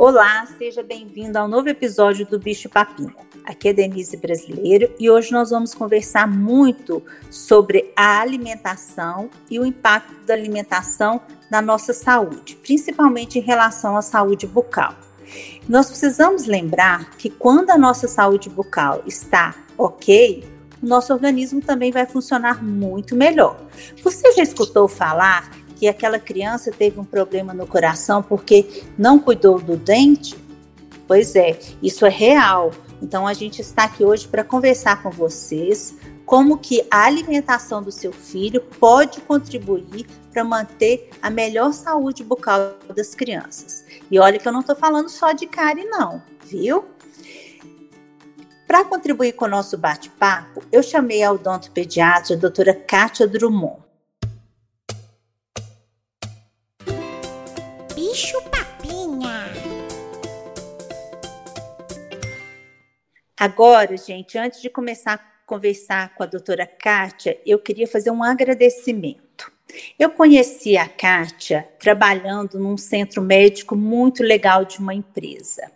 [0.00, 3.16] Olá, seja bem-vindo ao novo episódio do Bicho Papinha.
[3.44, 9.66] Aqui é Denise Brasileiro e hoje nós vamos conversar muito sobre a alimentação e o
[9.66, 11.20] impacto da alimentação
[11.50, 14.94] na nossa saúde, principalmente em relação à saúde bucal.
[15.68, 20.44] Nós precisamos lembrar que quando a nossa saúde bucal está ok,
[20.80, 23.60] o nosso organismo também vai funcionar muito melhor.
[24.04, 29.60] Você já escutou falar que aquela criança teve um problema no coração porque não cuidou
[29.60, 30.36] do dente?
[31.06, 32.72] Pois é, isso é real.
[33.00, 35.96] Então a gente está aqui hoje para conversar com vocês
[36.26, 42.74] como que a alimentação do seu filho pode contribuir para manter a melhor saúde bucal
[42.94, 43.84] das crianças.
[44.10, 46.84] E olha que eu não estou falando só de cárie não, viu?
[48.66, 53.87] Para contribuir com o nosso bate-papo, eu chamei a odontopediatra a doutora Kátia Drummond.
[58.18, 59.46] Bicho Papinha.
[63.38, 68.24] Agora, gente, antes de começar a conversar com a doutora Kátia, eu queria fazer um
[68.24, 69.52] agradecimento.
[69.96, 75.70] Eu conheci a Kátia trabalhando num centro médico muito legal de uma empresa.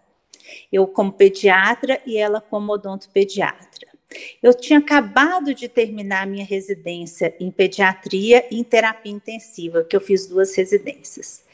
[0.73, 3.87] Eu como pediatra e ela como odontopediatra.
[4.43, 10.01] Eu tinha acabado de terminar minha residência em pediatria e em terapia intensiva, que eu
[10.01, 11.45] fiz duas residências.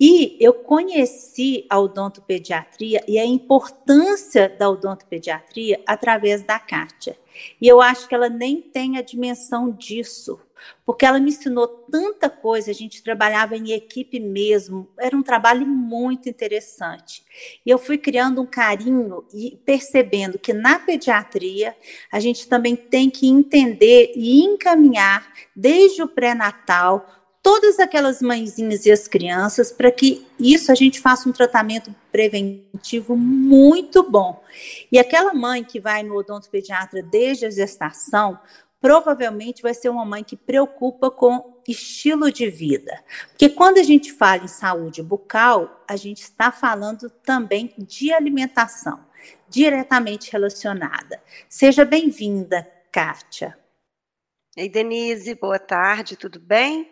[0.00, 7.18] E eu conheci a odontopediatria e a importância da odontopediatria através da Kátia.
[7.60, 10.40] E eu acho que ela nem tem a dimensão disso,
[10.86, 15.66] porque ela me ensinou tanta coisa, a gente trabalhava em equipe mesmo, era um trabalho
[15.66, 17.22] muito interessante.
[17.64, 21.76] E eu fui criando um carinho e percebendo que na pediatria
[22.10, 28.92] a gente também tem que entender e encaminhar desde o pré-natal todas aquelas mãezinhas e
[28.92, 34.42] as crianças para que isso a gente faça um tratamento preventivo muito bom.
[34.90, 38.38] E aquela mãe que vai no odontopediatra desde a gestação,
[38.80, 43.02] provavelmente vai ser uma mãe que preocupa com estilo de vida.
[43.28, 49.00] Porque quando a gente fala em saúde bucal, a gente está falando também de alimentação,
[49.48, 51.22] diretamente relacionada.
[51.48, 53.58] Seja bem-vinda, Kátia.
[54.56, 56.90] Ei, Denise, boa tarde, tudo bem?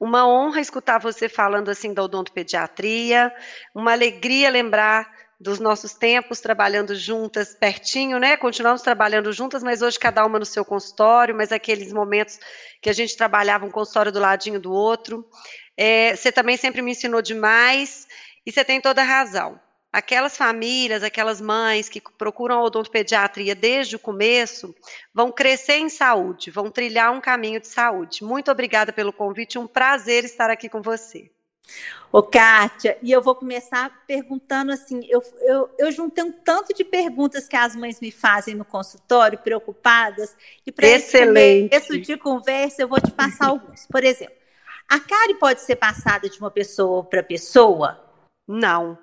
[0.00, 3.30] Uma honra escutar você falando assim da odontopediatria,
[3.74, 5.06] uma alegria lembrar
[5.38, 8.34] dos nossos tempos trabalhando juntas, pertinho, né?
[8.38, 12.38] Continuamos trabalhando juntas, mas hoje cada uma no seu consultório, mas aqueles momentos
[12.80, 15.28] que a gente trabalhava um consultório do ladinho do outro.
[15.76, 18.08] É, você também sempre me ensinou demais
[18.46, 19.60] e você tem toda a razão
[19.92, 24.74] aquelas famílias, aquelas mães que procuram a odontopediatria desde o começo,
[25.12, 28.22] vão crescer em saúde, vão trilhar um caminho de saúde.
[28.22, 31.30] Muito obrigada pelo convite, um prazer estar aqui com você.
[32.12, 36.82] Ô, Kátia, e eu vou começar perguntando assim: eu, eu, eu juntei um tanto de
[36.82, 40.36] perguntas que as mães me fazem no consultório, preocupadas,
[40.66, 43.86] e para esse começo de conversa eu vou te passar alguns.
[43.86, 44.34] Por exemplo,
[44.88, 48.09] a cárie pode ser passada de uma pessoa para pessoa?
[48.52, 48.98] Não.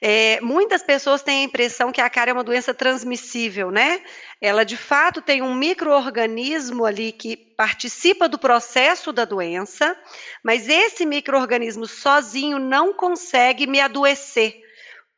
[0.00, 4.00] É, muitas pessoas têm a impressão que a cárie é uma doença transmissível, né?
[4.40, 9.98] Ela de fato tem um microorganismo ali que participa do processo da doença,
[10.44, 14.65] mas esse microorganismo sozinho não consegue me adoecer.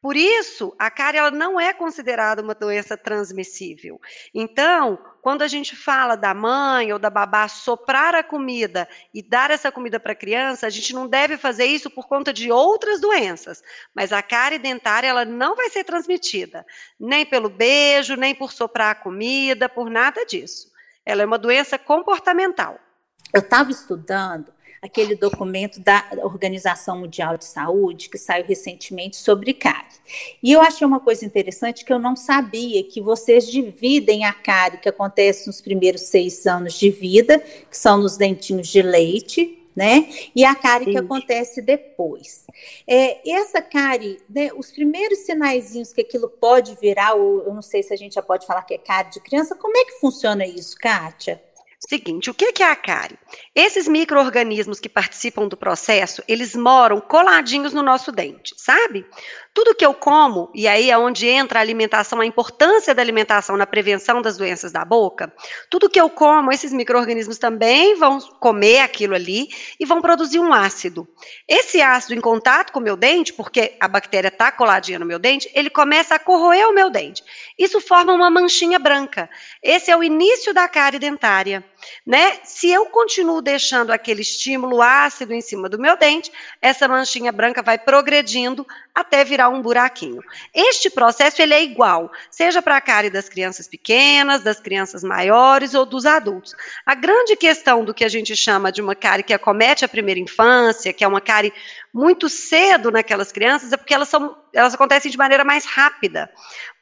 [0.00, 4.00] Por isso, a cárie ela não é considerada uma doença transmissível.
[4.32, 9.50] Então, quando a gente fala da mãe ou da babá soprar a comida e dar
[9.50, 13.00] essa comida para a criança, a gente não deve fazer isso por conta de outras
[13.00, 13.60] doenças.
[13.92, 16.64] Mas a cárie dentária ela não vai ser transmitida,
[16.98, 20.70] nem pelo beijo, nem por soprar a comida, por nada disso.
[21.04, 22.78] Ela é uma doença comportamental.
[23.32, 24.52] Eu estava estudando
[24.82, 29.98] aquele documento da Organização Mundial de Saúde, que saiu recentemente sobre cárie.
[30.42, 34.78] E eu achei uma coisa interessante que eu não sabia, que vocês dividem a cárie
[34.78, 40.08] que acontece nos primeiros seis anos de vida, que são nos dentinhos de leite, né?
[40.34, 40.90] E a cárie Sim.
[40.90, 42.44] que acontece depois.
[42.84, 47.84] É, essa cárie, né, os primeiros sinaizinhos que aquilo pode virar, ou eu não sei
[47.84, 50.44] se a gente já pode falar que é cárie de criança, como é que funciona
[50.44, 51.40] isso, Kátia?
[51.88, 53.18] Seguinte, o que é a cárie?
[53.54, 59.06] Esses micro-organismos que participam do processo, eles moram coladinhos no nosso dente, sabe?
[59.54, 63.56] Tudo que eu como, e aí é onde entra a alimentação, a importância da alimentação
[63.56, 65.32] na prevenção das doenças da boca,
[65.70, 69.48] tudo que eu como, esses micro-organismos também vão comer aquilo ali
[69.80, 71.08] e vão produzir um ácido.
[71.48, 75.18] Esse ácido, em contato com o meu dente, porque a bactéria está coladinha no meu
[75.18, 77.24] dente, ele começa a corroer o meu dente.
[77.58, 79.30] Isso forma uma manchinha branca.
[79.62, 81.64] Esse é o início da cárie dentária.
[82.06, 82.38] Né?
[82.44, 87.62] Se eu continuo deixando aquele estímulo ácido em cima do meu dente, essa manchinha branca
[87.62, 90.22] vai progredindo até virar um buraquinho.
[90.52, 95.74] Este processo ele é igual, seja para a cárie das crianças pequenas, das crianças maiores
[95.74, 96.54] ou dos adultos.
[96.84, 100.20] A grande questão do que a gente chama de uma cárie que acomete a primeira
[100.20, 101.52] infância, que é uma cárie
[101.92, 106.30] muito cedo naquelas crianças, é porque elas são elas acontecem de maneira mais rápida.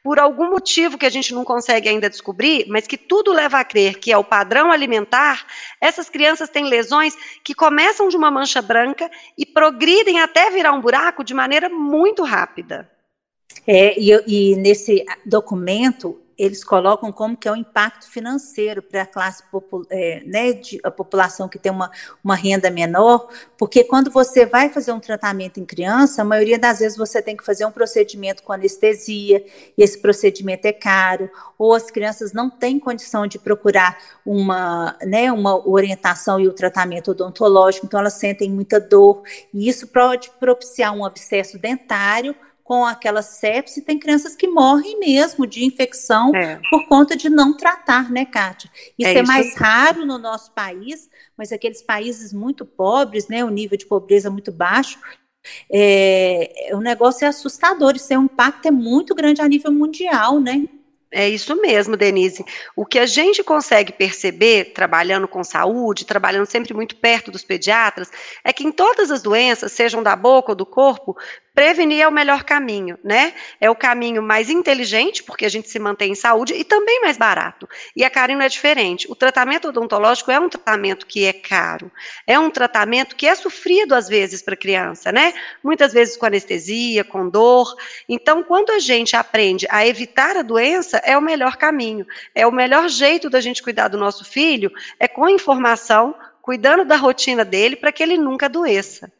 [0.03, 3.63] Por algum motivo que a gente não consegue ainda descobrir, mas que tudo leva a
[3.63, 5.45] crer que é o padrão alimentar,
[5.81, 10.81] essas crianças têm lesões que começam de uma mancha branca e progridem até virar um
[10.81, 12.89] buraco de maneira muito rápida.
[13.65, 19.05] É, e, e nesse documento eles colocam como que é o impacto financeiro para a
[19.05, 19.43] classe
[19.89, 21.89] é, né, de, a população que tem uma,
[22.23, 26.79] uma renda menor, porque quando você vai fazer um tratamento em criança, a maioria das
[26.79, 29.43] vezes você tem que fazer um procedimento com anestesia,
[29.75, 35.31] e esse procedimento é caro, ou as crianças não têm condição de procurar uma, né,
[35.31, 40.93] uma orientação e o tratamento odontológico, então elas sentem muita dor, e isso pode propiciar
[40.93, 42.35] um abscesso dentário
[42.67, 46.59] com aquela sepse, tem crianças que morrem mesmo de infecção é.
[46.69, 48.69] por conta de não tratar, né, Kátia?
[48.99, 53.49] Isso é, é mais raro no nosso país, mas aqueles países muito pobres, né, o
[53.49, 54.99] nível de pobreza muito baixo,
[55.71, 60.41] é, o negócio é assustador, isso é um impacto é muito grande a nível mundial,
[60.41, 60.65] né?
[61.09, 62.43] É isso mesmo, Denise.
[62.75, 68.11] O que a gente consegue perceber, trabalhando com saúde, trabalhando sempre muito perto dos pediatras,
[68.43, 71.15] é que em todas as doenças, sejam da boca ou do corpo,
[71.57, 73.33] prevenir é o melhor caminho, né?
[73.59, 77.17] É o caminho mais inteligente, porque a gente se mantém em saúde, e também mais
[77.17, 77.67] barato.
[77.95, 79.11] E a não é diferente.
[79.11, 81.91] O tratamento odontológico é um tratamento que é caro,
[82.27, 85.33] é um tratamento que é sofrido às vezes para a criança, né?
[85.63, 87.75] Muitas vezes com anestesia, com dor.
[88.07, 92.05] Então, quando a gente aprende a evitar a doença, é o melhor caminho.
[92.35, 96.97] É o melhor jeito da gente cuidar do nosso filho, é com informação, cuidando da
[96.97, 99.11] rotina dele para que ele nunca adoeça.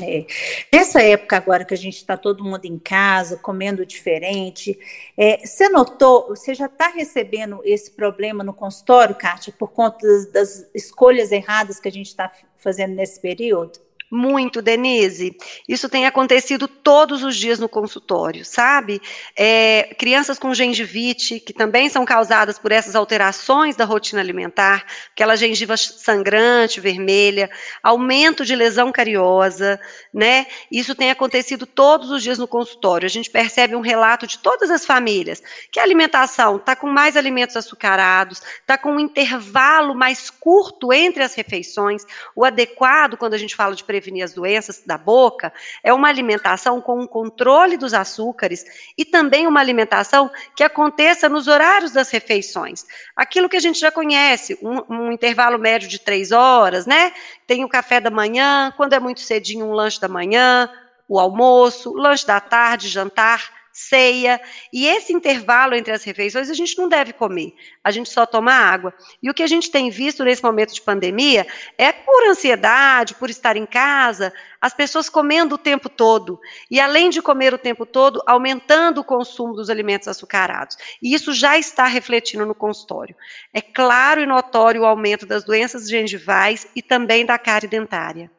[0.00, 0.24] É.
[0.72, 4.78] Nessa época agora que a gente está todo mundo em casa, comendo diferente,
[5.18, 10.26] é, você notou, você já está recebendo esse problema no consultório, Kátia, por conta das,
[10.32, 13.78] das escolhas erradas que a gente está fazendo nesse período?
[14.14, 15.34] Muito, Denise.
[15.66, 19.00] Isso tem acontecido todos os dias no consultório, sabe?
[19.34, 25.34] É, crianças com gengivite, que também são causadas por essas alterações da rotina alimentar, aquela
[25.34, 27.48] gengiva sangrante, vermelha,
[27.82, 29.80] aumento de lesão cariosa,
[30.12, 30.46] né?
[30.70, 33.06] Isso tem acontecido todos os dias no consultório.
[33.06, 37.16] A gente percebe um relato de todas as famílias que a alimentação está com mais
[37.16, 42.04] alimentos açucarados, está com um intervalo mais curto entre as refeições,
[42.36, 45.52] o adequado quando a gente fala de prevenção prevenir as doenças da boca
[45.82, 48.64] é uma alimentação com um controle dos açúcares
[48.98, 52.84] e também uma alimentação que aconteça nos horários das refeições.
[53.14, 57.12] Aquilo que a gente já conhece, um, um intervalo médio de três horas, né?
[57.46, 60.68] Tem o café da manhã, quando é muito cedinho, um lanche da manhã,
[61.08, 64.40] o almoço, lanche da tarde, jantar ceia,
[64.72, 68.52] e esse intervalo entre as refeições a gente não deve comer, a gente só toma
[68.52, 68.92] água.
[69.22, 71.46] E o que a gente tem visto nesse momento de pandemia
[71.78, 76.38] é por ansiedade, por estar em casa, as pessoas comendo o tempo todo,
[76.70, 80.76] e além de comer o tempo todo, aumentando o consumo dos alimentos açucarados.
[81.02, 83.16] E isso já está refletindo no consultório.
[83.52, 88.30] É claro e notório o aumento das doenças gengivais e também da cárie dentária.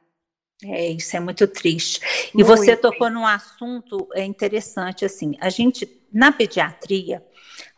[0.63, 1.99] É, isso é muito triste.
[2.33, 2.47] E muito.
[2.47, 7.23] você tocou num assunto é interessante, assim, a gente, na pediatria,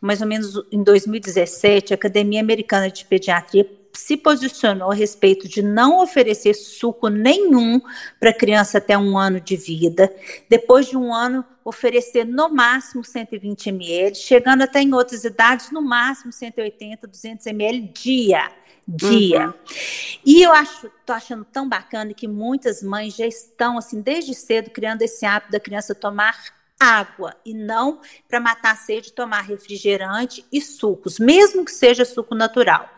[0.00, 5.62] mais ou menos em 2017, a Academia Americana de Pediatria se posicionou a respeito de
[5.62, 7.80] não oferecer suco nenhum
[8.20, 10.14] para criança até um ano de vida.
[10.48, 15.82] Depois de um ano, oferecer no máximo 120 ml, chegando até em outras idades, no
[15.82, 18.48] máximo 180, 200 ml dia
[18.88, 19.48] dia.
[19.48, 19.54] Uhum.
[20.24, 24.70] E eu acho, tô achando tão bacana que muitas mães já estão assim desde cedo
[24.70, 26.40] criando esse hábito da criança tomar
[26.78, 32.34] água e não para matar a sede tomar refrigerante e sucos, mesmo que seja suco
[32.34, 32.88] natural.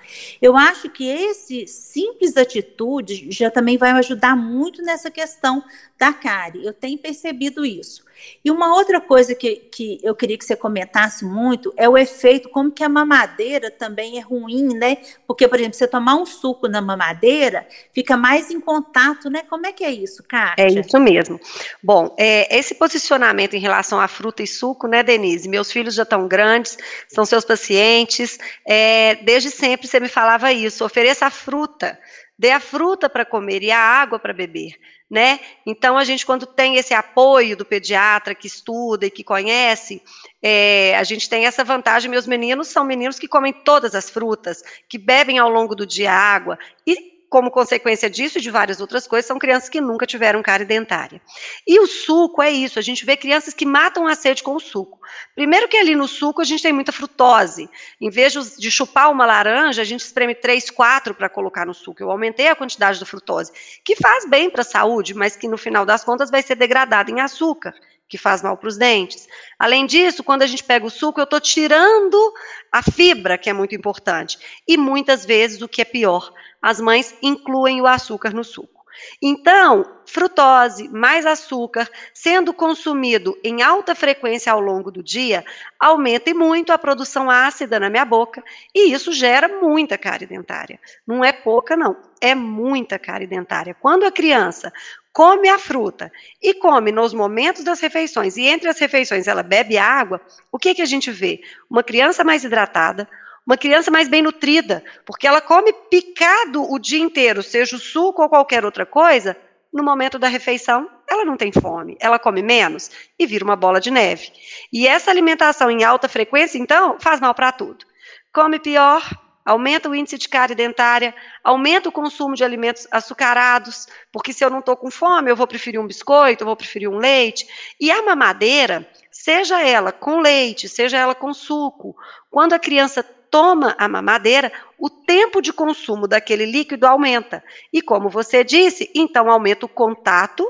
[0.42, 5.64] Eu acho que esse simples atitude já também vai ajudar muito nessa questão
[5.96, 6.66] da cárie.
[6.66, 8.08] Eu tenho percebido isso.
[8.44, 12.48] E uma outra coisa que, que eu queria que você comentasse muito é o efeito,
[12.48, 14.98] como que a mamadeira também é ruim, né?
[15.26, 19.42] Porque, por exemplo, você tomar um suco na mamadeira, fica mais em contato, né?
[19.48, 20.64] Como é que é isso, Kátia?
[20.64, 21.40] É isso mesmo.
[21.82, 25.48] Bom, é, esse posicionamento em relação à fruta e suco, né, Denise?
[25.48, 26.76] Meus filhos já estão grandes,
[27.08, 31.98] são seus pacientes, é, desde sempre você me falava isso, ofereça a fruta,
[32.38, 34.76] dê a fruta para comer e a água para beber,
[35.11, 35.40] né?
[35.66, 40.00] Então, a gente, quando tem esse apoio do pediatra que estuda e que conhece,
[40.40, 42.11] é, a gente tem essa vantagem.
[42.11, 46.12] Meus meninos são meninos que comem todas as frutas, que bebem ao longo do dia
[46.12, 50.42] água e como consequência disso e de várias outras coisas, são crianças que nunca tiveram
[50.42, 51.20] cárie dentária.
[51.66, 54.61] E o suco é isso, a gente vê crianças que matam a sede com o
[54.61, 54.99] suco.
[55.35, 57.68] Primeiro que ali no suco a gente tem muita frutose.
[58.00, 62.02] Em vez de chupar uma laranja, a gente espreme três, quatro para colocar no suco.
[62.02, 63.52] Eu aumentei a quantidade da frutose,
[63.85, 67.11] que faz bem para a saúde, mas que no final das contas vai ser degradada
[67.11, 67.75] em açúcar
[68.08, 69.28] que faz mal para os dentes.
[69.58, 72.32] Além disso, quando a gente pega o suco, eu estou tirando
[72.70, 74.38] a fibra, que é muito importante.
[74.66, 78.77] E muitas vezes, o que é pior, as mães incluem o açúcar no suco.
[79.23, 85.45] Então, frutose mais açúcar, sendo consumido em alta frequência ao longo do dia,
[85.78, 88.43] aumenta muito a produção ácida na minha boca
[88.75, 90.81] e isso gera muita cárie dentária.
[91.07, 93.75] Não é pouca, não, é muita cárie dentária.
[93.75, 94.73] Quando a criança
[95.12, 99.76] come a fruta e come nos momentos das refeições, e entre as refeições ela bebe
[99.76, 100.21] água,
[100.52, 101.40] o que, que a gente vê?
[101.69, 103.09] Uma criança mais hidratada,
[103.49, 108.21] uma criança mais bem nutrida, porque ela come picado o dia inteiro, seja o suco
[108.21, 109.35] ou qualquer outra coisa,
[109.73, 113.81] no momento da refeição, ela não tem fome, ela come menos e vira uma bola
[113.81, 114.31] de neve.
[114.71, 117.87] E essa alimentação em alta frequência, então, faz mal para tudo.
[118.35, 119.02] Come pior,
[119.47, 124.50] aumenta o índice de cárie dentária, aumenta o consumo de alimentos açucarados, porque se eu
[124.50, 127.47] não estou com fome, eu vou preferir um biscoito, eu vou preferir um leite.
[127.81, 131.97] E a mamadeira, seja ela com leite, seja ela com suco,
[132.31, 137.42] quando a criança toma a mamadeira, o tempo de consumo daquele líquido aumenta.
[137.73, 140.47] E como você disse, então aumenta o contato,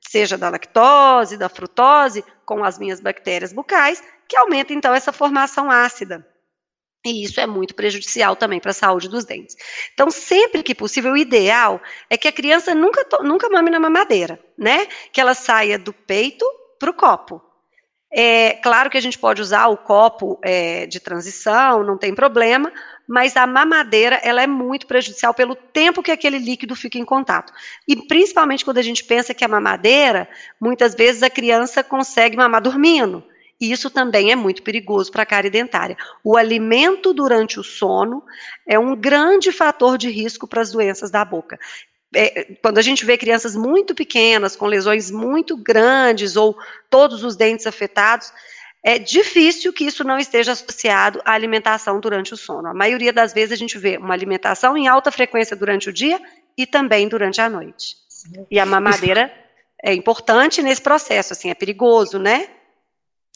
[0.00, 5.70] seja da lactose, da frutose, com as minhas bactérias bucais, que aumenta então essa formação
[5.70, 6.26] ácida.
[7.06, 9.56] E isso é muito prejudicial também para a saúde dos dentes.
[9.94, 11.80] Então, sempre que possível, o ideal
[12.10, 14.86] é que a criança nunca, nunca mame na mamadeira, né?
[15.12, 16.44] Que ela saia do peito
[16.78, 17.40] para o copo.
[18.10, 22.72] É claro que a gente pode usar o copo é, de transição, não tem problema,
[23.06, 27.52] mas a mamadeira ela é muito prejudicial pelo tempo que aquele líquido fica em contato.
[27.86, 32.62] E principalmente quando a gente pensa que a mamadeira, muitas vezes a criança consegue mamar
[32.62, 33.22] dormindo.
[33.60, 35.96] E isso também é muito perigoso para a cárie dentária.
[36.22, 38.22] O alimento durante o sono
[38.66, 41.58] é um grande fator de risco para as doenças da boca.
[42.14, 46.56] É, quando a gente vê crianças muito pequenas, com lesões muito grandes ou
[46.88, 48.32] todos os dentes afetados,
[48.82, 52.68] é difícil que isso não esteja associado à alimentação durante o sono.
[52.68, 56.20] A maioria das vezes a gente vê uma alimentação em alta frequência durante o dia
[56.56, 57.96] e também durante a noite.
[58.50, 59.32] E a mamadeira
[59.82, 62.48] é importante nesse processo, assim, é perigoso, né?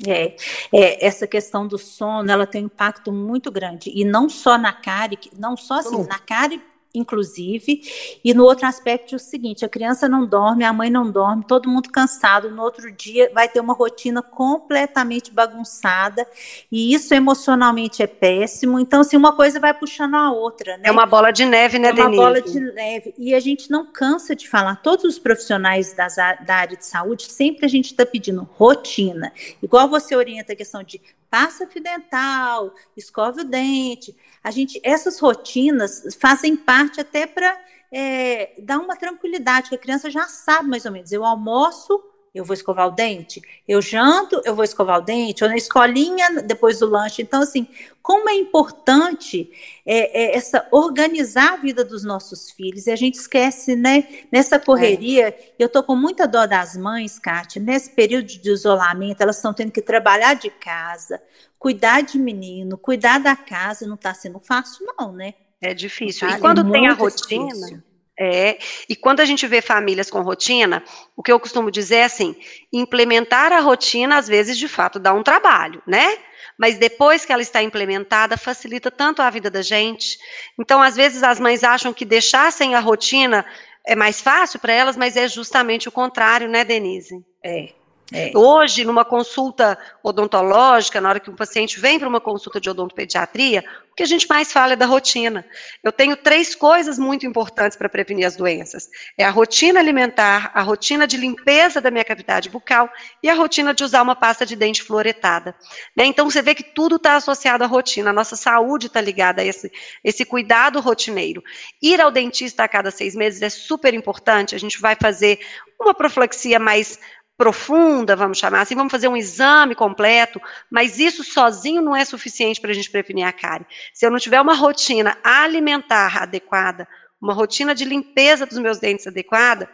[0.07, 0.35] É,
[0.73, 4.73] é, essa questão do sono, ela tem um impacto muito grande, e não só na
[4.73, 6.07] cárie, não só assim, uhum.
[6.07, 6.61] na cárie
[6.94, 7.82] inclusive.
[8.25, 11.44] E no outro aspecto é o seguinte: a criança não dorme, a mãe não dorme,
[11.46, 12.50] todo mundo cansado.
[12.50, 16.26] No outro dia vai ter uma rotina completamente bagunçada,
[16.70, 18.78] e isso emocionalmente é péssimo.
[18.78, 20.84] Então, assim, uma coisa vai puxando a outra, né?
[20.84, 23.14] É uma bola de neve, né, é uma bola de neve.
[23.18, 27.25] E a gente não cansa de falar, todos os profissionais das, da área de saúde,
[27.25, 29.32] sempre a gente está pedindo rotina.
[29.62, 31.00] Igual você orienta a questão de
[31.32, 34.14] passa fio dental, escove o dente.
[34.44, 37.58] A gente, essas rotinas fazem parte até para
[37.90, 41.10] é, dar uma tranquilidade, que a criança já sabe mais ou menos.
[41.10, 43.42] Eu almoço, eu vou escovar o dente.
[43.68, 45.44] Eu janto, eu vou escovar o dente.
[45.44, 47.20] Ou na escolinha, depois do lanche.
[47.20, 47.68] Então, assim,
[48.00, 49.50] como é importante
[49.84, 52.86] é, é, essa organizar a vida dos nossos filhos.
[52.86, 54.08] E a gente esquece, né?
[54.32, 55.52] Nessa correria, é.
[55.58, 57.60] eu tô com muita dó das mães, Kátia.
[57.60, 61.20] Nesse período de isolamento, elas estão tendo que trabalhar de casa,
[61.58, 63.86] cuidar de menino, cuidar da casa.
[63.86, 65.34] Não está sendo fácil, não, né?
[65.60, 66.26] É difícil.
[66.26, 66.38] Tá?
[66.38, 67.46] E quando é tem a rotina...
[67.46, 70.83] Difícil é, e quando a gente vê famílias com rotina,
[71.16, 72.37] o que eu costumo dizer é assim:
[72.73, 76.19] implementar a rotina, às vezes, de fato, dá um trabalho, né?
[76.59, 80.19] Mas depois que ela está implementada, facilita tanto a vida da gente.
[80.59, 83.45] Então, às vezes, as mães acham que deixassem a rotina
[83.85, 87.25] é mais fácil para elas, mas é justamente o contrário, né, Denise?
[87.45, 87.81] É.
[88.11, 88.30] É.
[88.37, 93.64] Hoje, numa consulta odontológica, na hora que um paciente vem para uma consulta de odontopediatria,
[93.90, 95.44] o que a gente mais fala é da rotina.
[95.82, 100.62] Eu tenho três coisas muito importantes para prevenir as doenças: é a rotina alimentar, a
[100.62, 102.90] rotina de limpeza da minha cavidade bucal
[103.23, 105.54] e a rotina de usar uma pasta de dente fluoretada.
[105.97, 106.04] Né?
[106.04, 109.44] Então, você vê que tudo está associado à rotina, a nossa saúde está ligada a
[109.44, 109.71] esse,
[110.04, 111.42] esse cuidado rotineiro.
[111.80, 115.38] Ir ao dentista a cada seis meses é super importante, a gente vai fazer
[115.80, 116.99] uma profilaxia mais
[117.42, 122.61] profunda, vamos chamar assim, vamos fazer um exame completo, mas isso sozinho não é suficiente
[122.61, 123.66] para a gente prevenir a cárie.
[123.92, 126.87] Se eu não tiver uma rotina alimentar adequada,
[127.20, 129.68] uma rotina de limpeza dos meus dentes adequada,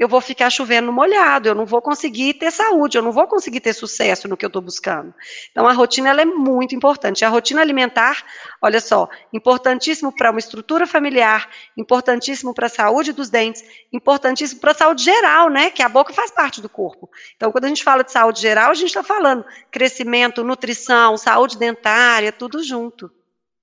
[0.00, 3.60] eu vou ficar chovendo molhado, eu não vou conseguir ter saúde, eu não vou conseguir
[3.60, 5.12] ter sucesso no que eu estou buscando.
[5.50, 7.22] Então, a rotina ela é muito importante.
[7.22, 8.24] A rotina alimentar,
[8.62, 14.70] olha só, importantíssimo para uma estrutura familiar, importantíssimo para a saúde dos dentes, importantíssimo para
[14.70, 15.68] a saúde geral, né?
[15.68, 17.10] Que a boca faz parte do corpo.
[17.36, 21.58] Então, quando a gente fala de saúde geral, a gente está falando crescimento, nutrição, saúde
[21.58, 23.10] dentária, tudo junto.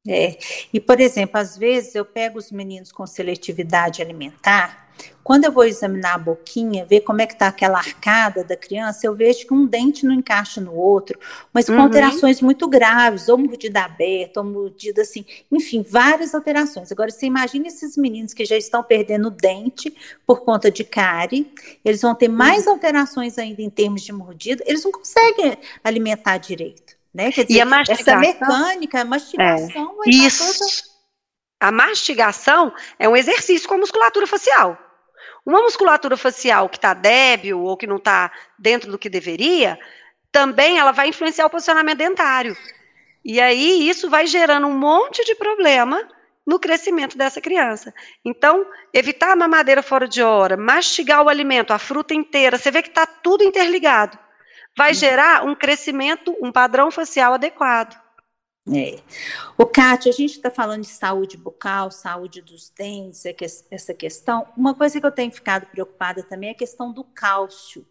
[0.07, 0.37] É.
[0.71, 4.86] E, por exemplo, às vezes eu pego os meninos com seletividade alimentar
[5.27, 9.05] quando eu vou examinar a boquinha, ver como é que está aquela arcada da criança,
[9.05, 11.19] eu vejo que um dente não encaixa no outro,
[11.51, 11.81] mas com uhum.
[11.81, 16.93] alterações muito graves, ou mordida aberta, ou mordida assim, enfim, várias alterações.
[16.93, 19.93] Agora, você imagina esses meninos que já estão perdendo dente
[20.25, 21.51] por conta de cárie,
[21.83, 22.71] eles vão ter mais uhum.
[22.71, 26.95] alterações ainda em termos de mordida, eles não conseguem alimentar direito.
[27.13, 27.31] Né?
[27.31, 28.13] Dizer, e a mastigação?
[28.13, 30.09] essa mecânica, a mastigação é.
[30.09, 30.57] Isso.
[30.57, 30.97] Toda...
[31.59, 34.86] A mastigação é um exercício com a musculatura facial.
[35.47, 39.79] Uma musculatura facial que está débil ou que não está dentro do que deveria,
[40.29, 42.53] também ela vai influenciar o posicionamento dentário.
[43.23, 46.05] E aí isso vai gerando um monte de problema
[46.45, 47.93] no crescimento dessa criança.
[48.25, 52.81] Então, evitar a mamadeira fora de hora, mastigar o alimento, a fruta inteira, você vê
[52.81, 54.19] que está tudo interligado.
[54.75, 54.95] Vai uhum.
[54.95, 57.97] gerar um crescimento, um padrão facial adequado.
[58.73, 58.99] É.
[59.57, 63.35] O Kátia, a gente está falando de saúde bucal, saúde dos dentes, é
[63.71, 64.45] essa questão.
[64.57, 67.85] Uma coisa que eu tenho ficado preocupada também é a questão do cálcio.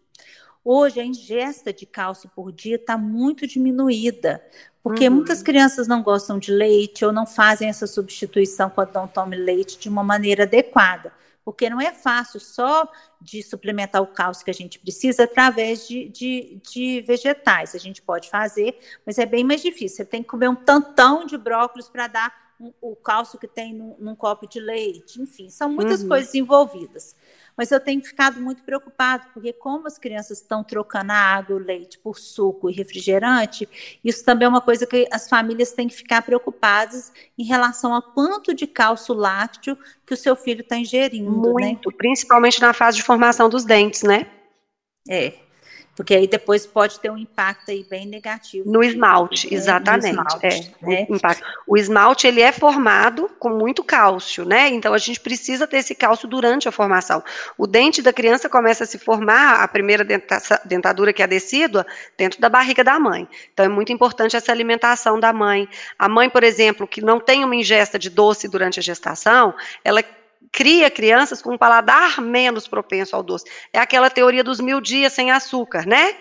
[0.63, 4.43] Hoje a ingesta de cálcio por dia está muito diminuída,
[4.83, 5.15] porque uhum.
[5.15, 9.79] muitas crianças não gostam de leite ou não fazem essa substituição quando não tomam leite
[9.79, 11.11] de uma maneira adequada
[11.47, 16.09] porque não é fácil só de suplementar o cálcio que a gente precisa através de,
[16.09, 17.73] de, de, vegetais.
[17.73, 19.95] A gente pode fazer, mas é bem mais difícil.
[19.95, 23.73] Você tem que comer um tantão de brócolis para dar um, o cálcio que tem
[23.73, 25.21] num, num, copo de leite.
[25.21, 26.09] Enfim, são muitas uhum.
[26.09, 27.15] coisas envolvidas
[27.57, 31.59] mas eu tenho ficado muito preocupado, porque como as crianças estão trocando a água, o
[31.59, 33.67] leite por suco e refrigerante,
[34.05, 38.01] isso também é uma coisa que as famílias têm que ficar preocupadas em relação a
[38.01, 41.31] quanto de cálcio lácteo que o seu filho está ingerindo.
[41.31, 41.65] Né?
[41.65, 41.95] Muito, né?
[41.97, 44.27] principalmente na fase de formação dos dentes, né?
[45.09, 45.33] É.
[45.97, 48.71] Porque aí depois pode ter um impacto aí bem negativo.
[48.71, 50.13] No esmalte, exatamente.
[50.15, 51.07] No esmalte, é, né?
[51.09, 54.69] o, o esmalte, ele é formado com muito cálcio, né?
[54.69, 57.23] Então, a gente precisa ter esse cálcio durante a formação.
[57.57, 60.05] O dente da criança começa a se formar, a primeira
[60.63, 61.83] dentadura que é decídua,
[62.15, 63.27] dentro da barriga da mãe.
[63.51, 65.67] Então, é muito importante essa alimentação da mãe.
[65.97, 69.51] A mãe, por exemplo, que não tem uma ingesta de doce durante a gestação,
[69.83, 70.03] ela
[70.51, 73.45] cria crianças com um paladar menos propenso ao doce.
[73.71, 76.09] É aquela teoria dos mil dias sem açúcar, né?
[76.09, 76.15] É.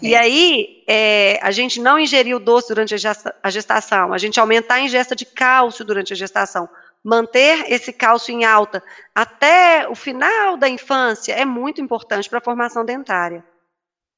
[0.00, 4.74] E aí, é, a gente não ingerir o doce durante a gestação, a gente aumentar
[4.74, 6.68] a ingesta de cálcio durante a gestação,
[7.04, 8.82] manter esse cálcio em alta
[9.14, 13.44] até o final da infância é muito importante para a formação dentária.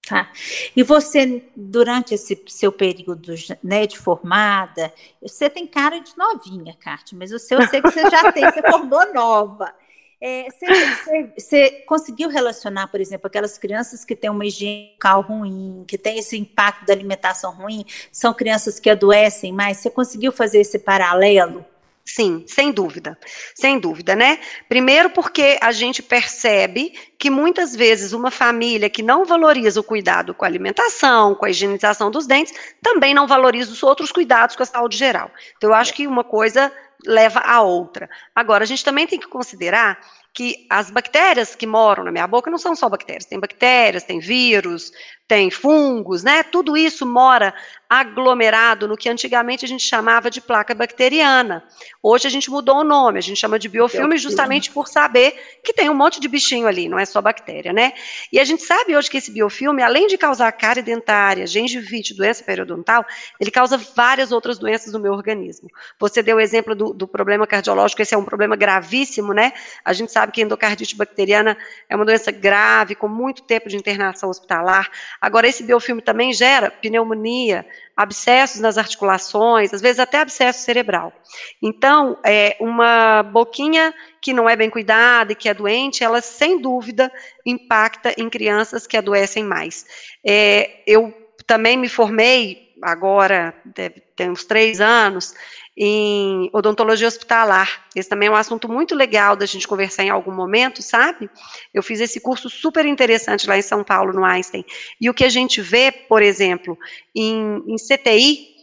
[0.07, 0.31] Tá.
[0.77, 7.17] E você, durante esse seu período né, de formada, você tem cara de novinha, Kátia,
[7.17, 9.73] mas eu sei, eu sei que você já tem, você formou nova.
[10.21, 14.95] É, você, você, você, conseguiu relacionar, por exemplo, aquelas crianças que têm uma higiene
[15.27, 19.79] ruim, que têm esse impacto da alimentação ruim, são crianças que adoecem mais?
[19.79, 21.65] Você conseguiu fazer esse paralelo?
[22.07, 23.19] Sim, sem dúvida,
[23.55, 24.39] sem dúvida, né?
[24.69, 30.35] Primeiro porque a gente percebe que muitas vezes uma família que não valoriza o cuidado
[30.35, 34.63] com a alimentação, com a higienização dos dentes, também não valoriza os outros cuidados com
[34.63, 35.31] a saúde geral.
[35.57, 36.71] Então, eu acho que uma coisa
[37.07, 38.09] leva a outra.
[38.35, 39.99] Agora, a gente também tem que considerar
[40.33, 44.19] que as bactérias que moram na minha boca não são só bactérias, tem bactérias, tem
[44.19, 44.91] vírus,
[45.27, 46.43] tem fungos, né?
[46.43, 47.55] Tudo isso mora
[47.89, 51.63] aglomerado no que antigamente a gente chamava de placa bacteriana.
[52.03, 55.33] Hoje a gente mudou o nome, a gente chama de biofilme justamente por saber
[55.63, 57.93] que tem um monte de bichinho ali, não é só bactéria, né?
[58.33, 62.43] E a gente sabe hoje que esse biofilme, além de causar cárie dentária, gengivite, doença
[62.43, 63.07] periodontal,
[63.41, 65.69] ele causa várias outras doenças no meu organismo.
[65.99, 69.53] Você deu o exemplo do, do problema cardiológico, esse é um problema gravíssimo, né?
[69.85, 71.57] A gente sabe que endocardite bacteriana
[71.89, 74.91] é uma doença grave, com muito tempo de internação hospitalar.
[75.25, 77.65] Agora, esse biofilme também gera pneumonia,
[77.97, 81.15] abscessos nas articulações, às vezes até abscesso cerebral.
[81.63, 86.61] Então, é, uma boquinha que não é bem cuidada e que é doente, ela sem
[86.61, 87.11] dúvida
[87.47, 89.87] impacta em crianças que adoecem mais.
[90.23, 91.11] É, eu
[91.47, 95.35] também me formei agora, deve ter uns três anos,
[95.77, 97.87] em odontologia hospitalar.
[97.97, 101.29] Esse também é um assunto muito legal da gente conversar em algum momento, sabe?
[101.73, 104.65] Eu fiz esse curso super interessante lá em São Paulo, no Einstein.
[105.01, 106.79] E o que a gente vê, por exemplo,
[107.15, 108.55] em, em CTI,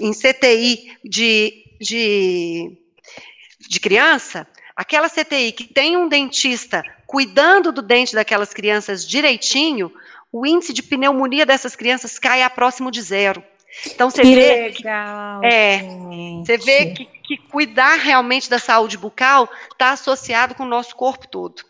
[0.00, 2.78] em CTI de, de,
[3.68, 9.92] de criança, aquela CTI que tem um dentista cuidando do dente daquelas crianças direitinho,
[10.30, 13.44] o índice de pneumonia dessas crianças cai a próximo de zero.
[13.86, 16.46] Então você que vê legal, que, é, gente.
[16.46, 21.26] você vê que, que cuidar realmente da saúde bucal está associado com o nosso corpo
[21.26, 21.62] todo.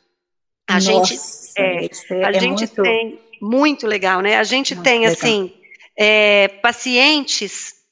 [0.67, 1.21] A Nossa, gente,
[1.57, 4.39] é, é, a é gente muito, tem muito legal, né?
[4.39, 5.15] A gente Muito tem legal.
[5.15, 5.53] assim
[5.97, 7.83] é, pacientes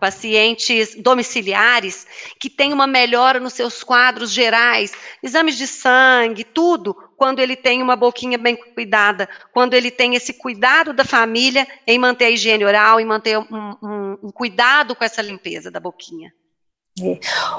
[0.00, 2.06] pacientes domiciliares
[2.38, 7.82] que têm uma melhora nos seus quadros gerais, exames de sangue, tudo, quando ele tem
[7.82, 12.64] uma boquinha bem cuidada, quando ele tem esse cuidado da família em manter a higiene
[12.64, 13.46] oral, em manter um,
[13.82, 16.32] um- um cuidado com essa limpeza da boquinha.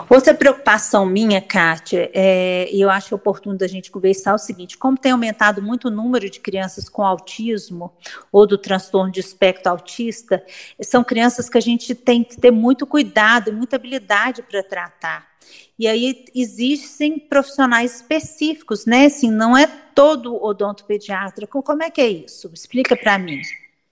[0.10, 4.78] Outra preocupação minha, Kátia, é, e eu acho oportuno da gente conversar é o seguinte:
[4.78, 7.92] como tem aumentado muito o número de crianças com autismo
[8.32, 10.42] ou do transtorno de espectro autista,
[10.82, 15.35] são crianças que a gente tem que ter muito cuidado e muita habilidade para tratar.
[15.78, 19.06] E aí existem profissionais específicos, né?
[19.06, 21.46] Assim, não é todo odontopediatra.
[21.48, 22.50] Co- Como é que é isso?
[22.54, 23.42] Explica para mim.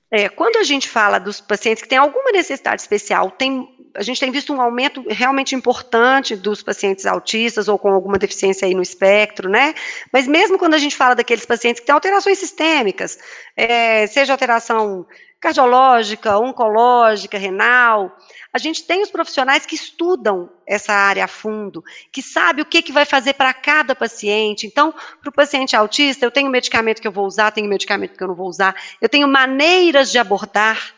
[0.09, 4.19] É, quando a gente fala dos pacientes que têm alguma necessidade especial, tem, a gente
[4.19, 8.81] tem visto um aumento realmente importante dos pacientes autistas ou com alguma deficiência aí no
[8.83, 9.73] espectro, né?
[10.11, 13.17] Mas mesmo quando a gente fala daqueles pacientes que têm alterações sistêmicas,
[13.57, 15.05] é, seja alteração
[15.43, 18.17] cardiológica, oncológica, renal,
[18.53, 22.81] a gente tem os profissionais que estudam essa área a fundo, que sabe o que,
[22.81, 24.65] que vai fazer para cada paciente.
[24.65, 28.23] Então, para o paciente autista, eu tenho medicamento que eu vou usar, tenho medicamento que
[28.23, 30.95] eu não vou usar, eu tenho maneiras de abordar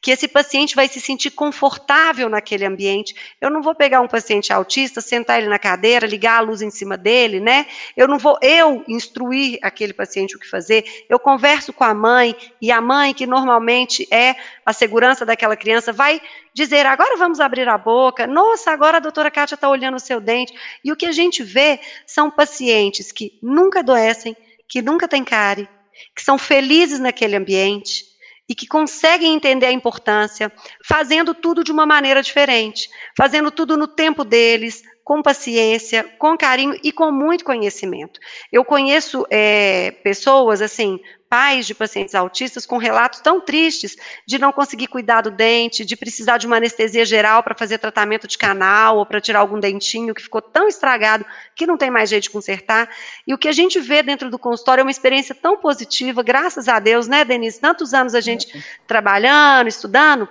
[0.00, 3.14] que esse paciente vai se sentir confortável naquele ambiente.
[3.40, 6.70] Eu não vou pegar um paciente autista, sentar ele na cadeira, ligar a luz em
[6.70, 7.66] cima dele, né?
[7.96, 10.84] Eu não vou eu instruir aquele paciente o que fazer.
[11.08, 15.92] Eu converso com a mãe e a mãe, que normalmente é a segurança daquela criança,
[15.92, 16.20] vai
[16.54, 18.24] dizer: agora vamos abrir a boca.
[18.26, 20.54] Nossa, agora a doutora Kátia está olhando o seu dente.
[20.84, 24.36] E o que a gente vê são pacientes que nunca adoecem,
[24.68, 25.68] que nunca têm cárie,
[26.14, 28.07] que são felizes naquele ambiente
[28.48, 30.50] e que conseguem entender a importância,
[30.84, 36.78] fazendo tudo de uma maneira diferente, fazendo tudo no tempo deles, com paciência, com carinho
[36.84, 38.20] e com muito conhecimento.
[38.52, 44.52] Eu conheço é, pessoas, assim, pais de pacientes autistas com relatos tão tristes de não
[44.52, 48.98] conseguir cuidar do dente, de precisar de uma anestesia geral para fazer tratamento de canal
[48.98, 52.30] ou para tirar algum dentinho que ficou tão estragado que não tem mais jeito de
[52.30, 52.90] consertar.
[53.26, 56.68] E o que a gente vê dentro do consultório é uma experiência tão positiva, graças
[56.68, 57.58] a Deus, né, Denise?
[57.58, 60.28] Tantos anos a gente trabalhando, estudando,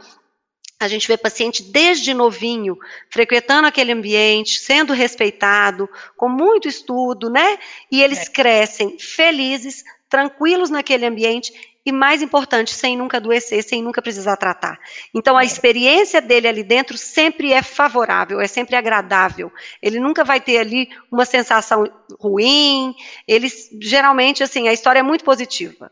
[0.80, 2.78] a gente vê paciente desde novinho,
[3.10, 7.58] frequentando aquele ambiente, sendo respeitado, com muito estudo, né?
[7.92, 8.32] E eles É.
[8.32, 11.52] crescem felizes, tranquilos naquele ambiente
[11.86, 14.78] e, mais importante, sem nunca adoecer, sem nunca precisar tratar.
[15.16, 15.46] Então, a É.
[15.46, 19.52] experiência dele ali dentro sempre é favorável, é sempre agradável.
[19.82, 21.86] Ele nunca vai ter ali uma sensação
[22.20, 22.94] ruim.
[23.28, 25.92] Eles, geralmente, assim, a história é muito positiva.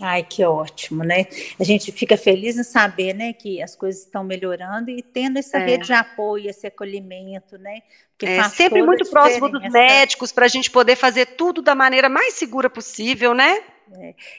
[0.00, 1.26] Ai, que ótimo, né?
[1.60, 5.58] A gente fica feliz em saber, né, que as coisas estão melhorando e tendo essa
[5.58, 5.66] É.
[5.66, 7.82] rede de apoio, esse acolhimento, né?
[8.16, 12.08] Porque É, sempre muito próximo dos médicos para a gente poder fazer tudo da maneira
[12.08, 13.62] mais segura possível, né?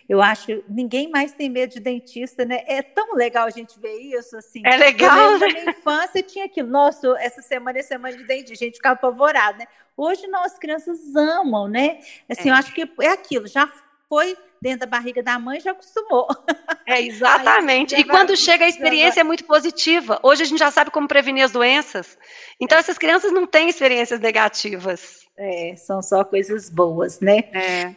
[0.10, 2.64] Eu acho, ninguém mais tem medo de dentista, né?
[2.66, 4.64] É tão legal a gente ver isso, assim.
[4.66, 5.38] É legal, né?
[5.38, 8.96] na minha infância tinha aquilo, nossa, essa semana é semana de dentista, a gente ficava
[8.96, 9.68] apavorada, né?
[9.96, 12.00] Hoje não, as crianças amam, né?
[12.28, 12.52] Assim, É.
[12.52, 13.72] eu acho que é aquilo, já
[14.14, 16.28] foi dentro da barriga da mãe, já acostumou.
[16.86, 17.96] É, exatamente.
[17.96, 20.20] Aí, e quando chega a experiência é muito positiva.
[20.22, 22.18] Hoje a gente já sabe como prevenir as doenças.
[22.60, 25.26] Então essas crianças não têm experiências negativas.
[25.38, 27.46] É, são só coisas boas, né?
[27.54, 27.96] É.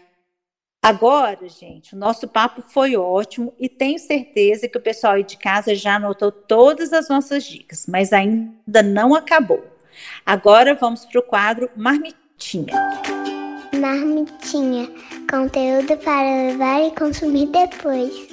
[0.81, 5.37] Agora, gente, o nosso papo foi ótimo e tenho certeza que o pessoal aí de
[5.37, 9.66] casa já anotou todas as nossas dicas, mas ainda não acabou.
[10.24, 12.72] Agora vamos para o quadro Marmitinha.
[13.76, 14.88] Marmitinha,
[15.30, 18.26] conteúdo para levar e consumir depois.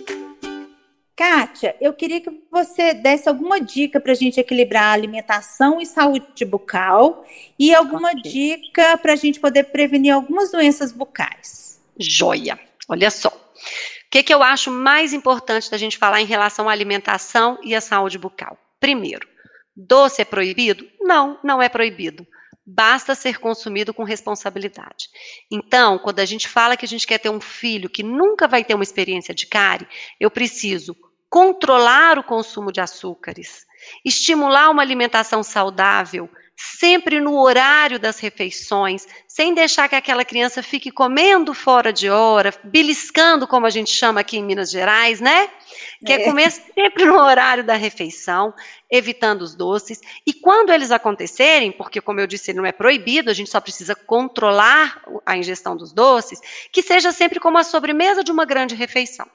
[1.15, 5.86] Kátia, eu queria que você desse alguma dica para a gente equilibrar a alimentação e
[5.86, 7.23] saúde bucal
[7.58, 8.21] e alguma Ok.
[8.23, 11.79] dica para a gente poder prevenir algumas doenças bucais.
[11.99, 12.60] Joia.
[12.88, 13.29] Olha só.
[13.29, 17.75] O que, que eu acho mais importante da gente falar em relação à alimentação e
[17.75, 18.58] à saúde bucal?
[18.79, 19.27] Primeiro,
[19.75, 20.88] doce é proibido?
[20.99, 22.25] Não, não é proibido.
[22.65, 25.10] Basta ser consumido com responsabilidade.
[25.52, 28.63] Então, quando a gente fala que a gente quer ter um filho que nunca vai
[28.63, 29.88] ter uma experiência de cárie,
[30.19, 30.95] eu preciso
[31.30, 33.65] controlar o consumo de açúcares,
[34.06, 40.92] estimular uma alimentação saudável, sempre no horário das refeições, sem deixar que aquela criança fique
[40.92, 45.50] comendo fora de hora, beliscando, como a gente chama aqui em Minas Gerais, né?
[46.06, 48.54] Que é, é comer sempre no horário da refeição,
[48.89, 50.00] evitando os doces.
[50.26, 53.96] E quando eles acontecerem, porque, como eu disse, não é proibido, a gente só precisa
[53.96, 56.39] controlar a ingestão dos doces,
[56.72, 59.28] que seja sempre como a sobremesa de uma grande refeição.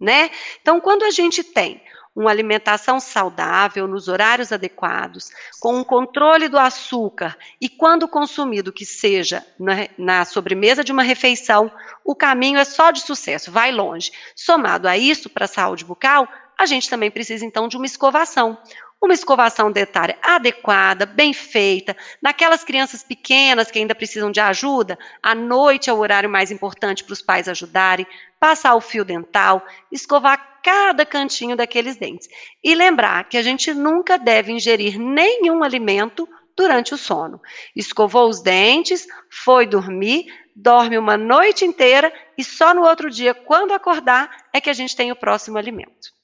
[0.00, 0.30] Né?
[0.60, 1.80] Então, quando a gente tem
[2.14, 8.86] uma alimentação saudável nos horários adequados, com um controle do açúcar e quando consumido que
[8.86, 11.70] seja na, na, sobremesa de uma refeição,
[12.04, 14.12] o caminho é só de sucesso, vai longe.
[14.36, 18.56] Somado a isso, para a saúde bucal, a gente também precisa então de uma escovação
[19.04, 25.34] uma escovação dentária adequada, bem feita, naquelas crianças pequenas que ainda precisam de ajuda, à
[25.34, 28.06] noite é o horário mais importante para os pais ajudarem,
[28.40, 32.28] passar o fio dental, escovar cada cantinho daqueles dentes.
[32.62, 37.40] E lembrar que a gente nunca deve ingerir nenhum alimento durante o sono.
[37.76, 43.72] Escovou os dentes, foi dormir, dorme uma noite inteira e só no outro dia, quando
[43.72, 46.14] acordar, é que a gente tem o próximo alimento.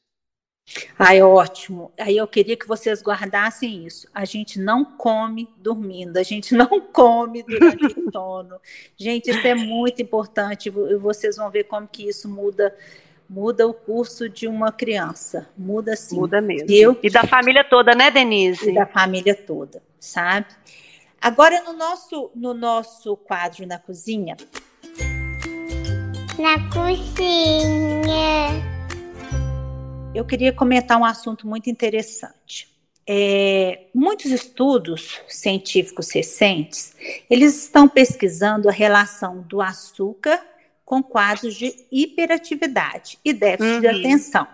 [0.98, 1.90] Ai, ótimo.
[1.98, 4.08] Aí eu queria que vocês guardassem isso.
[4.14, 8.60] A gente não come dormindo, a gente não come durante o sono.
[8.96, 10.68] Gente, isso é muito importante.
[10.68, 12.74] E vocês vão ver como que isso muda
[13.28, 15.48] muda o curso de uma criança.
[15.56, 16.16] Muda sim.
[16.16, 16.68] Muda mesmo.
[16.68, 18.70] Eu, e da família toda, né, Denise?
[18.70, 20.46] E da família toda, sabe?
[21.20, 24.36] Agora no nosso no nosso quadro na cozinha.
[26.36, 28.69] Na cozinha
[30.14, 32.68] eu queria comentar um assunto muito interessante.
[33.06, 36.94] É, muitos estudos científicos recentes,
[37.28, 40.40] eles estão pesquisando a relação do açúcar
[40.84, 43.80] com quadros de hiperatividade e déficit uhum.
[43.80, 44.46] de atenção.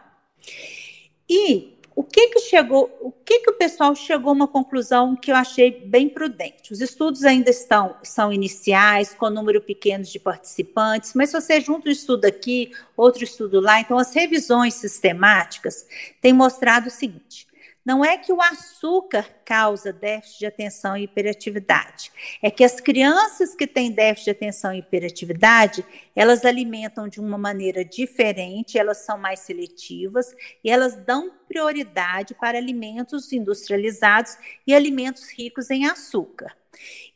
[1.28, 5.32] E o que que chegou, o que que o pessoal chegou a uma conclusão que
[5.32, 6.70] eu achei bem prudente.
[6.70, 11.88] Os estudos ainda estão são iniciais, com número pequeno de participantes, mas se você junta
[11.88, 15.86] um estudo aqui, outro estudo lá, então as revisões sistemáticas
[16.20, 17.45] têm mostrado o seguinte:
[17.86, 22.10] não é que o açúcar causa déficit de atenção e hiperatividade.
[22.42, 27.38] É que as crianças que têm déficit de atenção e hiperatividade, elas alimentam de uma
[27.38, 35.30] maneira diferente, elas são mais seletivas e elas dão prioridade para alimentos industrializados e alimentos
[35.30, 36.56] ricos em açúcar.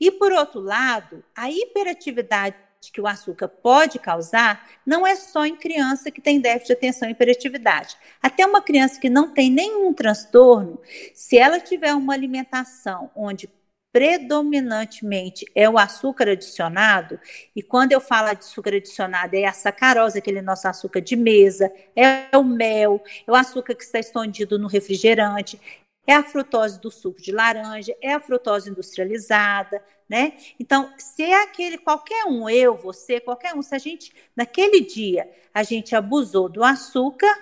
[0.01, 2.57] E por outro lado, a hiperatividade
[2.89, 7.09] que o açúcar pode causar não é só em criança que tem déficit de atenção
[7.09, 7.97] e hiperatividade.
[8.23, 10.81] Até uma criança que não tem nenhum transtorno,
[11.13, 13.51] se ela tiver uma alimentação onde
[13.93, 17.19] predominantemente é o açúcar adicionado,
[17.55, 21.71] e quando eu falo de açúcar adicionado, é a sacarose, aquele nosso açúcar de mesa,
[21.97, 25.61] é o mel, é o açúcar que está escondido no refrigerante,
[26.07, 30.33] é a frutose do suco de laranja, é a frutose industrializada, né?
[30.59, 35.31] Então, se é aquele qualquer um, eu, você, qualquer um, se a gente naquele dia
[35.55, 37.33] a gente abusou do açúcar,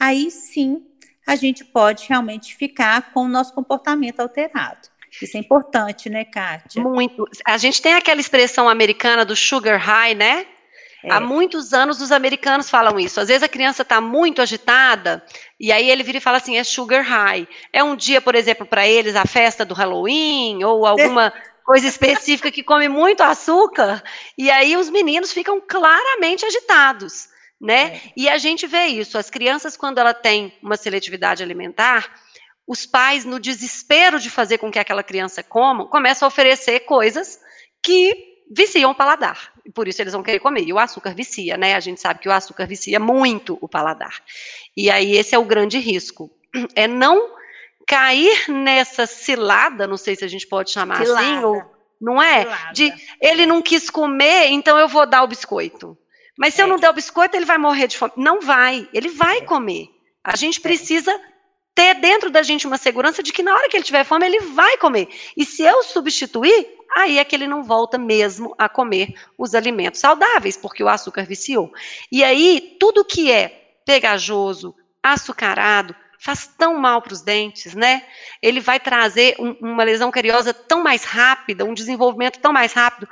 [0.00, 0.86] aí sim
[1.26, 4.88] a gente pode realmente ficar com o nosso comportamento alterado.
[5.20, 6.82] Isso é importante, né, Kátia?
[6.82, 7.28] Muito.
[7.46, 10.46] A gente tem aquela expressão americana do sugar high, né?
[11.04, 11.12] É.
[11.12, 13.20] Há muitos anos os americanos falam isso.
[13.20, 15.22] Às vezes a criança está muito agitada
[15.60, 17.46] e aí ele vira e fala assim: é sugar high.
[17.72, 21.32] É um dia, por exemplo, para eles a festa do Halloween ou alguma
[21.66, 24.02] coisa específica que come muito açúcar
[24.38, 27.28] e aí os meninos ficam claramente agitados,
[27.60, 27.96] né?
[27.96, 28.00] É.
[28.16, 29.18] E a gente vê isso.
[29.18, 32.08] As crianças quando ela tem uma seletividade alimentar
[32.66, 37.40] os pais, no desespero de fazer com que aquela criança coma, começam a oferecer coisas
[37.80, 39.52] que viciam o paladar.
[39.64, 40.62] E por isso eles vão querer comer.
[40.62, 41.74] E o açúcar vicia, né?
[41.74, 44.20] A gente sabe que o açúcar vicia muito o paladar.
[44.76, 46.30] E aí esse é o grande risco.
[46.74, 47.36] É não
[47.86, 51.26] cair nessa cilada, não sei se a gente pode chamar assim, cilada.
[51.26, 51.62] assim, ou
[52.00, 52.42] não é?
[52.42, 52.72] Cilada.
[52.72, 55.96] De ele não quis comer, então eu vou dar o biscoito.
[56.36, 56.64] Mas se é.
[56.64, 58.12] eu não der o biscoito, ele vai morrer de fome.
[58.16, 59.88] Não vai, ele vai comer.
[60.22, 61.18] A gente precisa
[61.74, 64.40] ter dentro da gente uma segurança de que na hora que ele tiver fome, ele
[64.40, 65.08] vai comer.
[65.36, 70.00] E se eu substituir, aí é que ele não volta mesmo a comer os alimentos
[70.00, 71.70] saudáveis, porque o açúcar viciou.
[72.10, 78.02] E aí, tudo que é pegajoso, açucarado, faz tão mal para os dentes, né?
[78.42, 83.08] Ele vai trazer um, uma lesão cariosa tão mais rápida, um desenvolvimento tão mais rápido.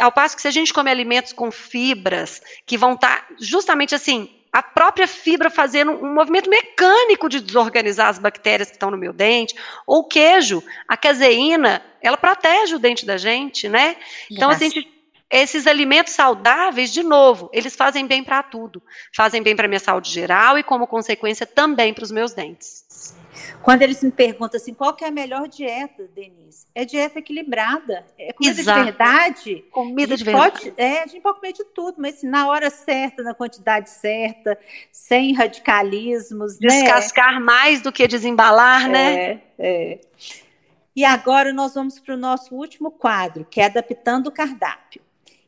[0.00, 3.94] Ao passo que se a gente comer alimentos com fibras, que vão estar tá justamente
[3.94, 8.96] assim, a própria fibra fazendo um movimento mecânico de desorganizar as bactérias que estão no
[8.96, 9.54] meu dente,
[9.86, 13.96] ou queijo, a caseína, ela protege o dente da gente, né?
[14.30, 14.70] Então, assim,
[15.30, 18.82] esses alimentos saudáveis, de novo, eles fazem bem para tudo.
[19.14, 22.84] Fazem bem para minha saúde geral e, como consequência, também para os meus dentes.
[23.62, 26.66] Quando eles me perguntam assim, qual que é a melhor dieta, Denise?
[26.74, 28.06] É dieta equilibrada.
[28.18, 28.78] É comida Exato.
[28.78, 29.64] de verdade.
[29.70, 30.70] Comida de verdade.
[30.70, 33.90] Pode, é, a gente pode comer de tudo, mas assim, na hora certa, na quantidade
[33.90, 34.58] certa,
[34.92, 36.58] sem radicalismos.
[36.60, 36.68] Né?
[36.68, 37.40] Descascar né?
[37.40, 39.14] mais do que desembalar, né?
[39.14, 40.00] É, é.
[40.94, 45.02] E agora nós vamos para o nosso último quadro, que é adaptando o cardápio.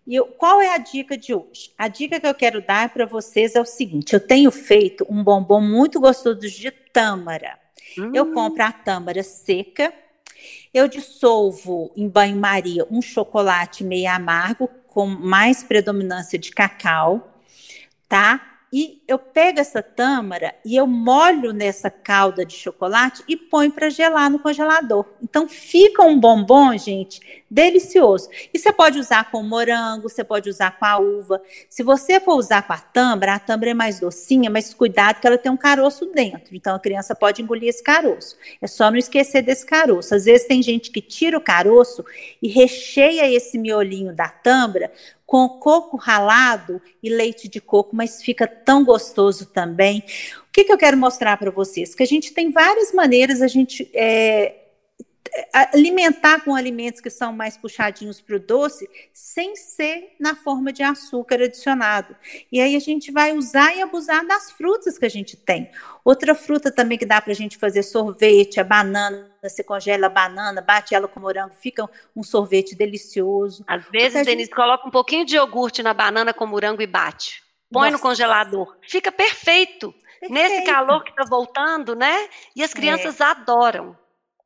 [0.09, 1.71] E eu, qual é a dica de hoje?
[1.77, 5.23] A dica que eu quero dar para vocês é o seguinte: eu tenho feito um
[5.23, 7.59] bombom muito gostoso de tâmara.
[7.99, 8.13] Hum.
[8.15, 9.93] Eu compro a tâmara seca,
[10.73, 17.39] eu dissolvo em banho-maria um chocolate meio amargo com mais predominância de cacau,
[18.09, 18.58] tá?
[18.73, 23.89] E eu pego essa tâmara e eu molho nessa calda de chocolate e ponho para
[23.89, 25.07] gelar no congelador.
[25.23, 28.29] Então fica um bombom, gente, delicioso.
[28.53, 31.41] E você pode usar com morango, você pode usar com a uva.
[31.69, 35.27] Se você for usar com a tâmara, a tâmara é mais docinha, mas cuidado que
[35.27, 36.55] ela tem um caroço dentro.
[36.55, 38.37] Então a criança pode engolir esse caroço.
[38.61, 40.15] É só não esquecer desse caroço.
[40.15, 42.05] Às vezes tem gente que tira o caroço
[42.43, 44.93] e recheia esse miolinho da tâmara
[45.29, 50.03] com coco ralado e leite de coco, mas fica tão gostoso também.
[50.49, 51.95] O que, que eu quero mostrar para vocês?
[51.95, 54.58] Que a gente tem várias maneiras a gente é,
[55.53, 60.83] alimentar com alimentos que são mais puxadinhos para o doce, sem ser na forma de
[60.83, 62.15] açúcar adicionado.
[62.51, 65.71] E aí a gente vai usar e abusar das frutas que a gente tem.
[66.05, 69.31] Outra fruta também que dá para a gente fazer sorvete, a banana.
[69.43, 73.65] Você congela a banana, bate ela com morango, fica um sorvete delicioso.
[73.67, 74.27] Às vezes, gente...
[74.27, 77.43] Denise, coloca um pouquinho de iogurte na banana com morango e bate.
[77.71, 78.03] Põe Nossa.
[78.03, 78.77] no congelador.
[78.83, 79.93] Fica perfeito.
[79.93, 80.33] perfeito.
[80.33, 82.29] Nesse calor que está voltando, né?
[82.57, 83.25] E as crianças é.
[83.25, 83.97] adoram.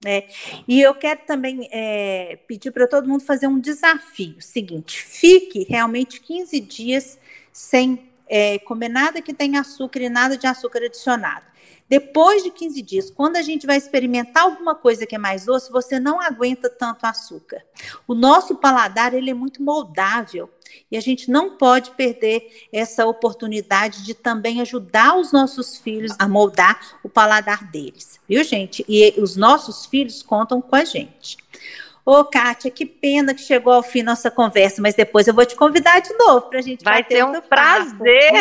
[0.05, 0.27] É,
[0.67, 4.41] e eu quero também é, pedir para todo mundo fazer um desafio.
[4.41, 7.19] Seguinte, fique realmente 15 dias
[7.53, 11.52] sem é, comer nada que tenha açúcar e nada de açúcar adicionado.
[11.93, 15.71] Depois de 15 dias, quando a gente vai experimentar alguma coisa que é mais doce,
[15.71, 17.63] você não aguenta tanto açúcar.
[18.09, 20.49] O nosso paladar ele é muito moldável
[20.91, 26.27] e a gente não pode perder essa oportunidade de também ajudar os nossos filhos a
[26.27, 28.83] moldar o paladar deles, viu, gente?
[28.89, 31.37] E os nossos filhos contam com a gente.
[32.05, 35.55] Ô, Kátia, que pena que chegou ao fim nossa conversa, mas depois eu vou te
[35.55, 38.33] convidar de novo para a gente Vai ter um prazer.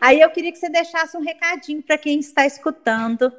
[0.00, 3.32] Aí eu queria que você deixasse um recadinho para quem está escutando.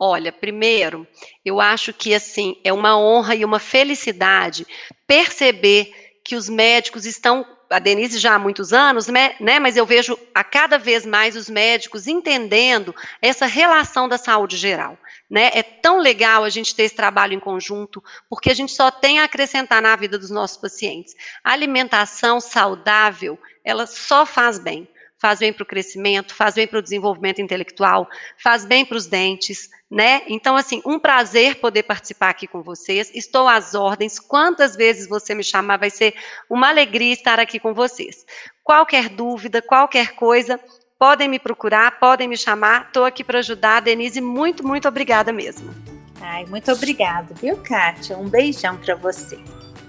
[0.00, 1.06] Olha, primeiro,
[1.44, 4.66] eu acho que assim é uma honra e uma felicidade
[5.06, 5.92] perceber
[6.24, 10.18] que os médicos estão, a Denise já há muitos anos, né, né, mas eu vejo
[10.34, 14.96] a cada vez mais os médicos entendendo essa relação da saúde geral.
[15.28, 15.50] Né?
[15.52, 19.20] É tão legal a gente ter esse trabalho em conjunto, porque a gente só tem
[19.20, 21.14] a acrescentar na vida dos nossos pacientes.
[21.44, 24.88] A alimentação saudável, ela só faz bem
[25.18, 29.06] faz bem para o crescimento, faz bem para o desenvolvimento intelectual, faz bem para os
[29.06, 30.22] dentes, né?
[30.28, 33.10] Então, assim, um prazer poder participar aqui com vocês.
[33.14, 34.18] Estou às ordens.
[34.18, 36.14] Quantas vezes você me chamar, vai ser
[36.48, 38.24] uma alegria estar aqui com vocês.
[38.62, 40.60] Qualquer dúvida, qualquer coisa,
[40.98, 42.86] podem me procurar, podem me chamar.
[42.86, 43.80] Estou aqui para ajudar.
[43.80, 45.72] Denise, muito, muito obrigada mesmo.
[46.20, 48.18] Ai, muito obrigada, viu, Kátia?
[48.18, 49.38] Um beijão para você.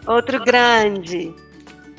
[0.06, 1.34] Outro grande.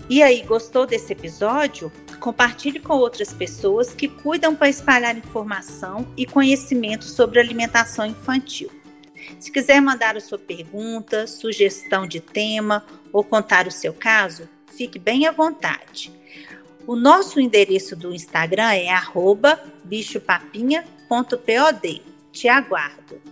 [0.08, 1.92] E aí, gostou desse episódio?
[2.20, 8.70] Compartilhe com outras pessoas que cuidam para espalhar informação e conhecimento sobre alimentação infantil.
[9.38, 14.98] Se quiser mandar a sua pergunta, sugestão de tema ou contar o seu caso, fique
[14.98, 16.12] bem à vontade.
[16.90, 18.90] O nosso endereço do Instagram é
[19.84, 22.02] bichopapinha.pod.
[22.32, 23.22] Te aguardo.